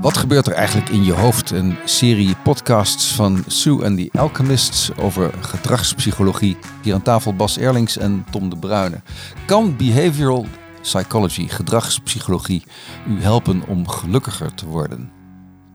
[0.00, 1.50] Wat gebeurt er eigenlijk in je hoofd?
[1.50, 6.56] Een serie podcasts van Sue and the Alchemists over gedragspsychologie.
[6.82, 9.00] Hier aan tafel Bas Erlings en Tom de Bruyne.
[9.46, 10.46] Kan behavioral
[10.82, 12.62] psychology, gedragspsychologie,
[13.08, 15.10] u helpen om gelukkiger te worden?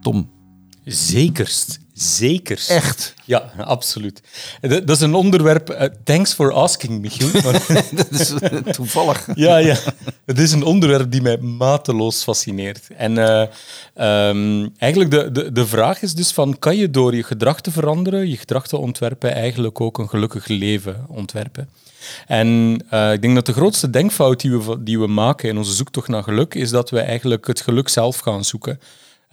[0.01, 0.34] Tom.
[0.85, 1.79] Zekerst.
[1.95, 2.65] Zeker.
[2.67, 3.13] Echt?
[3.25, 4.21] Ja, absoluut.
[4.61, 5.69] Dat, is een onderwerp.
[5.69, 7.31] Uh, thanks for asking, Michiel.
[7.91, 9.27] dat is uh, toevallig.
[9.35, 9.77] ja, ja.
[10.25, 12.87] Het is een onderwerp die mij mateloos fascineert.
[12.97, 13.41] En uh,
[14.29, 17.71] um, eigenlijk de, de, de vraag is dus van, kan je door je gedrag te
[17.71, 21.69] veranderen, je gedrag te ontwerpen, eigenlijk ook een gelukkig leven ontwerpen?
[22.27, 22.73] En
[23.13, 26.23] ik denk dat de grootste denkfout die we, die we maken in onze zoektocht naar
[26.23, 28.79] geluk, is dat we eigenlijk het geluk zelf gaan zoeken.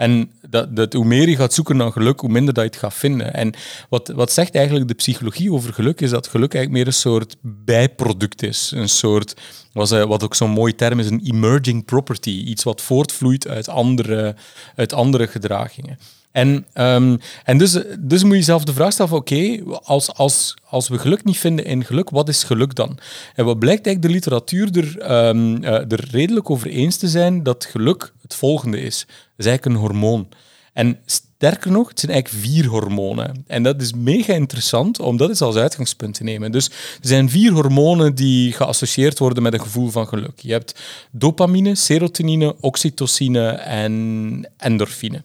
[0.02, 2.79] En dat, dat, hoe meer je gaat zoeken naar geluk, hoe minder dat je het
[2.79, 3.34] gaat vinden.
[3.34, 3.55] En
[3.88, 7.37] wat, wat zegt eigenlijk de psychologie over geluk, is dat geluk eigenlijk meer een soort
[7.41, 8.73] bijproduct is.
[8.75, 9.34] Een soort,
[9.73, 12.30] wat, wat ook zo'n mooi term is, een emerging property.
[12.30, 14.37] Iets wat voortvloeit uit andere,
[14.77, 15.98] uit andere gedragingen.
[16.33, 20.88] En, um, en dus, dus moet je jezelf de vraag stellen: oké, als, als, als
[20.88, 22.98] we geluk niet vinden in geluk, wat is geluk dan?
[23.34, 27.64] En wat blijkt eigenlijk de literatuur er, um, er redelijk over eens te zijn dat
[27.64, 29.00] geluk het volgende is.
[29.00, 30.28] Het is eigenlijk een hormoon.
[30.72, 33.44] En sterker nog, het zijn eigenlijk vier hormonen.
[33.47, 36.53] En dat is mega interessant om dat eens als uitgangspunt te nemen.
[36.53, 40.41] Dus er zijn vier hormonen die geassocieerd worden met een gevoel van geluk.
[40.41, 45.22] Je hebt dopamine, serotonine, oxytocine en endorfine.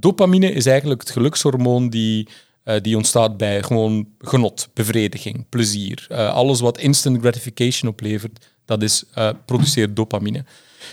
[0.00, 2.28] Dopamine is eigenlijk het gelukshormoon die,
[2.64, 6.06] uh, die ontstaat bij gewoon genot, bevrediging, plezier.
[6.10, 10.44] Uh, alles wat instant gratification oplevert, dat is, uh, produceert dopamine.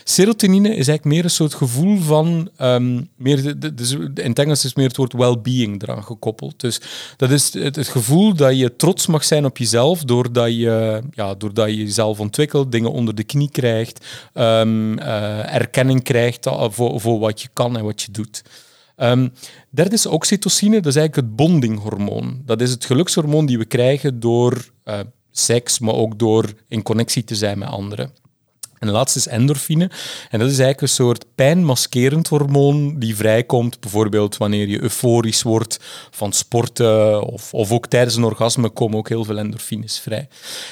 [0.04, 4.66] Serotonine is eigenlijk meer een soort gevoel van, um, meer de, de, in het Engels
[4.66, 6.59] is meer het woord well-being eraan gekoppeld.
[6.59, 6.81] Dus
[7.18, 11.68] dat is het, gevoel dat je trots mag zijn op jezelf, doordat je, ja, doordat
[11.68, 17.48] je jezelf ontwikkelt, dingen onder de knie krijgt, uh, erkenning krijgt voor, voor wat je
[17.54, 18.44] kan en wat je doet.
[18.98, 19.34] Um,
[19.70, 22.42] derde is oxytocine, dat is eigenlijk het bondinghormoon.
[22.46, 25.00] Dat is het gelukshormoon die we krijgen door uh,
[25.31, 28.12] seks, maar ook door in connectie te zijn met anderen.
[28.80, 29.84] En de laatste is endorfine.
[30.30, 35.80] En dat is eigenlijk een soort pijnmaskerend hormoon die vrijkomt, bijvoorbeeld wanneer je euforisch wordt
[36.12, 40.28] van sporten of, of ook tijdens een orgasme komen ook heel veel endorfines vrij.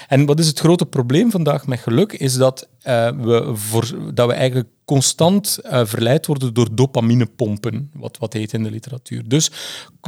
[0.08, 2.14] En wat is het grote probleem vandaag met geluk?
[2.14, 8.34] Is dat, uh, we, dat we eigenlijk constant uh, verleid worden door dopaminepompen, wat, wat
[8.34, 9.24] heet in de literatuur.
[9.28, 9.52] Dus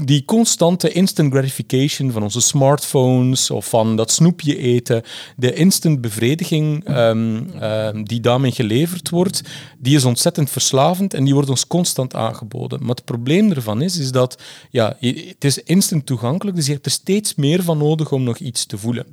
[0.04, 5.04] die constante instant gratification van onze smartphones of van dat snoepje eten,
[5.36, 9.42] de instant bevrediging um, die daarmee geleverd wordt,
[9.78, 12.80] die is ontzettend verslavend en die wordt ons constant aangeboden.
[12.80, 16.86] Maar het probleem ervan is, is dat ja, het is instant toegankelijk, dus je hebt
[16.86, 19.06] er steeds meer van nodig om nog iets te voelen.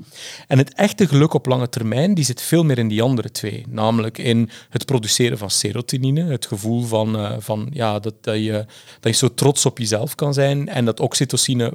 [0.47, 3.65] En het echte geluk op lange termijn, die zit veel meer in die andere twee,
[3.69, 8.67] namelijk in het produceren van serotonine, het gevoel van, uh, van ja, dat, dat, je,
[9.01, 11.71] dat je zo trots op jezelf kan zijn en dat oxytocine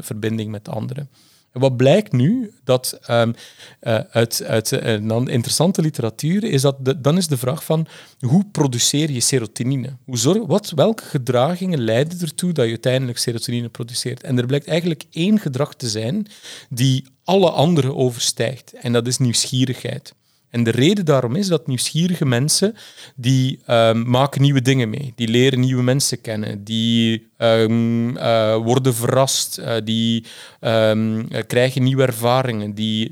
[0.00, 1.08] verbinding met anderen.
[1.52, 3.34] En wat blijkt nu, dat um,
[3.82, 7.86] uh, uit, uit uh, een interessante literatuur, is dat de, dan is de vraag van
[8.18, 9.96] hoe produceer je serotonine?
[10.04, 14.22] Hoe zorg, wat, welke gedragingen leiden ertoe dat je uiteindelijk serotonine produceert?
[14.22, 16.26] En er blijkt eigenlijk één gedrag te zijn
[16.70, 18.72] die alle andere overstijgt.
[18.72, 20.14] En dat is nieuwsgierigheid.
[20.50, 22.74] En de reden daarom is dat nieuwsgierige mensen,
[23.16, 25.12] die um, maken nieuwe dingen mee.
[25.14, 26.64] Die leren nieuwe mensen kennen.
[26.64, 29.58] Die um, uh, worden verrast.
[29.58, 30.24] Uh, die
[30.60, 32.74] um, krijgen nieuwe ervaringen.
[32.74, 33.10] Die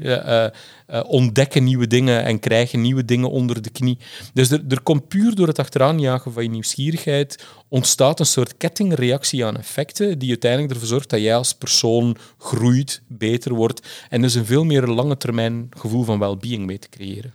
[1.07, 3.99] ontdekken nieuwe dingen en krijgen nieuwe dingen onder de knie.
[4.33, 8.57] Dus er, er komt puur door het achteraan jagen van je nieuwsgierigheid ontstaat een soort
[8.57, 14.23] kettingreactie aan effecten die uiteindelijk ervoor zorgt dat jij als persoon groeit, beter wordt en
[14.23, 17.35] dus een veel meer lange termijn gevoel van well-being mee te creëren.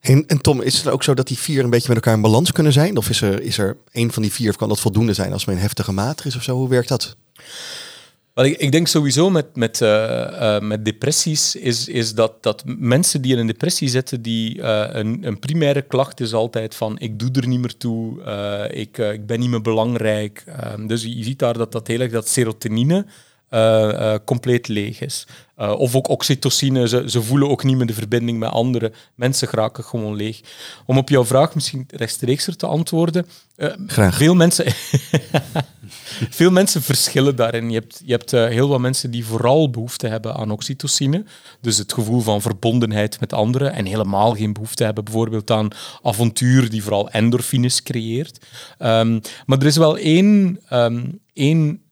[0.00, 2.20] En, en, Tom, is het ook zo dat die vier een beetje met elkaar in
[2.20, 2.96] balans kunnen zijn?
[2.96, 5.44] Of is er, is er één van die vier, of kan dat voldoende zijn als
[5.44, 6.56] men een heftige maat is of zo?
[6.56, 7.16] Hoe werkt dat?
[8.34, 12.62] Wel, ik, ik, denk sowieso met, met, uh, uh, met depressies is, is dat, dat
[12.66, 16.98] mensen die in een depressie zitten, die uh, een, een primaire klacht is altijd van
[16.98, 18.22] ik doe er niet meer toe,
[18.70, 20.42] ik, ik ben niet meer belangrijk.
[20.46, 23.06] Ehm, dus je, je, ziet daar dat, dat heel erg dat serotonine
[24.24, 25.26] compleet leeg is.
[25.56, 28.94] of ook oxytocine, ze, ze voelen ook niet meer de verbinding met anderen.
[29.14, 30.40] Mensen geraken gewoon leeg.
[30.86, 33.26] Om op jouw vraag misschien rechtstreeks te antwoorden.
[33.86, 34.16] Graag.
[34.16, 34.66] Veel mensen...
[36.30, 37.70] Veel mensen verschillen daarin.
[37.70, 41.24] Je hebt, je hebt heel wat mensen die vooral behoefte hebben aan oxytocine.
[41.60, 43.72] Dus het gevoel van verbondenheid met anderen.
[43.72, 45.68] En helemaal geen behoefte hebben bijvoorbeeld aan
[46.02, 48.38] avontuur die vooral endorfines creëert.
[48.78, 51.82] Um, maar er is wel één, um, één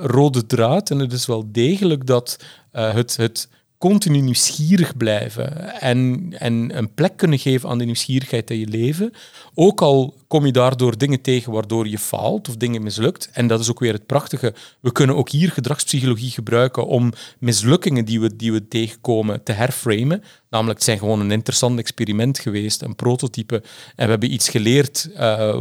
[0.00, 0.90] rode draad.
[0.90, 2.38] En het is wel degelijk dat
[2.72, 8.50] uh, het, het continu nieuwsgierig blijven en, en een plek kunnen geven aan de nieuwsgierigheid
[8.50, 9.12] in je leven.
[9.54, 13.28] Ook al kom je daardoor dingen tegen waardoor je faalt of dingen mislukt.
[13.32, 14.54] En dat is ook weer het prachtige.
[14.80, 20.22] We kunnen ook hier gedragspsychologie gebruiken om mislukkingen die we, die we tegenkomen te herframen.
[20.50, 23.62] Namelijk, het zijn gewoon een interessant experiment geweest, een prototype.
[23.96, 25.10] En we hebben iets geleerd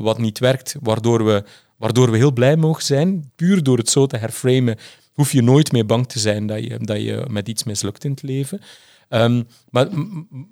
[0.01, 1.43] wat niet werkt, waardoor we,
[1.83, 3.31] waardoor we heel blij mogen zijn.
[3.35, 4.77] Puur door het zo te herframen
[5.13, 8.11] hoef je nooit meer bang te zijn dat je, dat je met iets mislukt in
[8.11, 8.61] het leven.
[9.09, 9.87] Um, maar,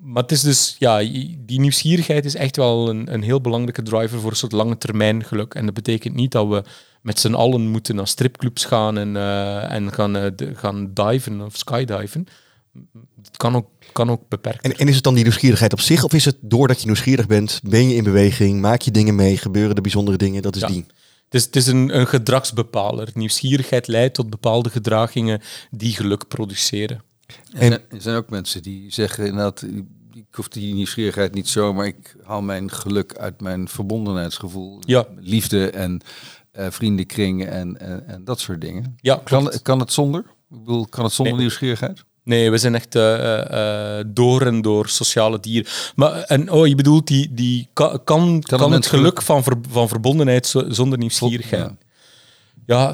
[0.01, 0.97] maar het is dus, ja,
[1.37, 5.23] die nieuwsgierigheid is echt wel een, een heel belangrijke driver voor een soort lange termijn
[5.23, 5.53] geluk.
[5.53, 6.63] En dat betekent niet dat we
[7.01, 11.57] met z'n allen moeten naar stripclubs gaan en, uh, en gaan, uh, gaan diven of
[11.57, 12.27] skydiven.
[13.21, 14.63] Het kan ook, kan ook beperkt.
[14.63, 16.03] En, en, is het dan die nieuwsgierigheid op zich?
[16.03, 19.37] Of is het doordat je nieuwsgierig bent, ben je in beweging, maak je dingen mee,
[19.37, 20.41] gebeuren er bijzondere dingen?
[20.41, 20.85] Dat is die.
[21.31, 23.09] Het is, het is een, een gedragsbepaler.
[23.13, 27.01] Nieuwsgierigheid leidt tot bepaalde gedragingen die geluk produceren.
[27.53, 29.65] En, er zijn ook mensen die zeggen inderdaad,
[30.13, 34.79] ik hoef die nieuwsgierigheid niet zo, maar ik haal mijn geluk uit mijn verbondenheidsgevoel.
[34.79, 35.07] Ja.
[35.15, 36.01] Liefde en
[36.53, 38.97] uh, vriendenkring en, en, en, dat soort dingen.
[39.01, 40.21] Ja, kan, kan het zonder?
[40.49, 42.03] Ik bedoel, kan het zonder nieuwsgierigheid?
[42.23, 45.71] Nee, we zijn echt uh, uh, door en door sociale dieren.
[45.95, 49.87] Maar, en, oh, je bedoelt, die, die kan, kan, kan, het geluk van, ver, van
[49.87, 51.71] verbondenheid zonder nieuwsgierigheid?
[52.65, 52.93] Ja.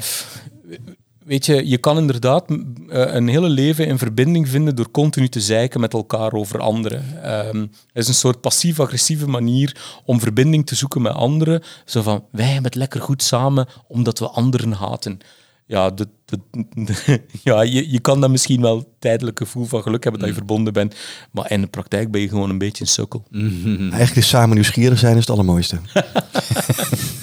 [1.24, 2.44] weet je, je kan inderdaad
[2.88, 7.04] een hele leven in verbinding vinden door continu te zeiken met elkaar over anderen.
[7.46, 11.62] Um, het is een soort passief-agressieve manier om verbinding te zoeken met anderen.
[11.84, 15.20] Zo van, wij hebben het lekker goed samen omdat we anderen haten
[15.68, 16.08] ja, de,
[17.42, 20.46] ja je, je kan dan misschien wel tijdelijk gevoel van geluk hebben dat je mm.
[20.46, 20.94] verbonden bent.
[21.30, 23.24] Maar in de praktijk ben je gewoon een beetje een sukkel.
[23.32, 25.78] Eigenlijk is samen nieuwsgierig zijn is het allermooiste.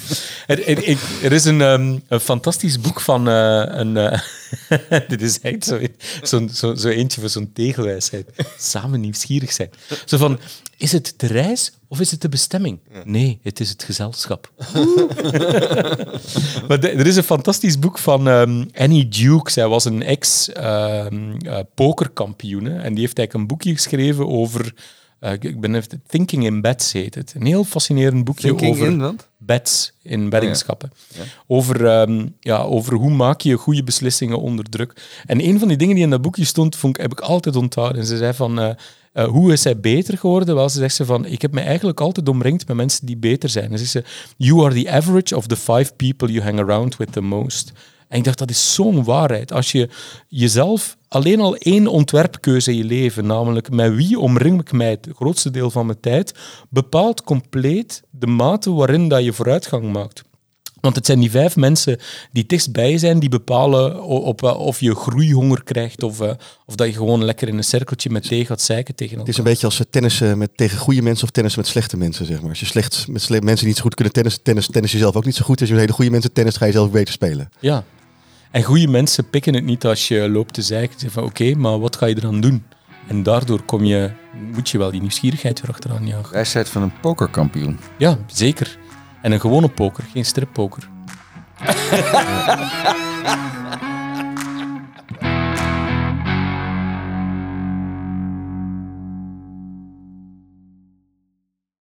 [0.46, 3.96] er, er, er, is een, um, een fantastisch boek van uh, een...
[3.96, 4.18] Uh,
[5.08, 5.88] dit is echt zo'n
[6.22, 8.26] zo, zo, zo eentje van zo'n tegelwijsheid.
[8.58, 9.70] Samen nieuwsgierig zijn.
[10.04, 10.38] Zo van,
[10.76, 12.78] is het de reis of is het de bestemming?
[13.04, 14.52] Nee, het is het gezelschap.
[16.68, 19.50] maar er is een fantastisch boek van um, Annie Duke.
[19.50, 22.66] Zij was een ex-pokerkampioen.
[22.66, 24.74] Um, uh, en die heeft eigenlijk een boekje geschreven over...
[25.20, 26.02] Uh, ik ben even...
[26.06, 27.34] Thinking in Beds heet het.
[27.36, 28.86] Een heel fascinerend boekje Thinking over...
[28.86, 29.18] in?
[29.38, 30.92] Beds, in weddingschappen.
[31.08, 31.22] Ja.
[31.22, 31.28] Ja.
[31.46, 35.20] Over, um, ja, over hoe maak je goede beslissingen onder druk.
[35.26, 38.00] En een van die dingen die in dat boekje stond, vond, heb ik altijd onthouden.
[38.00, 38.60] En ze zei van...
[38.60, 38.70] Uh,
[39.14, 40.54] uh, hoe is hij beter geworden?
[40.54, 43.48] Wel, ze zegt ze van, ik heb me eigenlijk altijd omringd met mensen die beter
[43.48, 43.72] zijn.
[43.72, 46.96] En ze zegt ze, you are the average of the five people you hang around
[46.96, 47.72] with the most.
[48.08, 49.52] En ik dacht, dat is zo'n waarheid.
[49.52, 49.88] Als je
[50.28, 55.08] jezelf alleen al één ontwerpkeuze in je leven, namelijk met wie omring ik mij het
[55.14, 56.34] grootste deel van mijn tijd,
[56.70, 60.22] bepaalt compleet de mate waarin dat je vooruitgang maakt.
[60.80, 61.98] Want het zijn die vijf mensen
[62.32, 66.30] die dichtstbij zijn, die bepalen op, of je groeihonger krijgt of, uh,
[66.66, 69.26] of dat je gewoon lekker in een cirkeltje met thee gaat zeiken tegen elkaar.
[69.26, 72.26] Het is een beetje als tennissen met, tegen goede mensen of tennissen met slechte mensen,
[72.26, 72.50] zeg maar.
[72.50, 75.24] Als je slecht, met slecht, mensen niet zo goed kunnen tennissen, tennis, tennis jezelf ook
[75.24, 75.60] niet zo goed.
[75.60, 77.48] Als je met hele goede mensen tennis, ga je zelf beter spelen.
[77.60, 77.84] Ja.
[78.56, 81.00] En goede mensen pikken het niet als je loopt te zeiken.
[81.00, 82.64] Zeggen van oké, maar wat ga je eraan doen?
[83.06, 84.10] En daardoor kom je,
[84.52, 86.32] moet je wel die nieuwsgierigheid weer achteraan jagen.
[86.32, 87.78] Wijsheid van een pokerkampioen.
[87.98, 88.78] Ja, zeker.
[89.22, 90.88] En een gewone poker, geen strippoker.